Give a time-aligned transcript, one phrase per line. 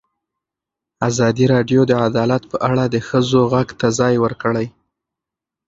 [1.09, 4.67] ازادي راډیو د عدالت په اړه د ښځو غږ ته ځای ورکړی.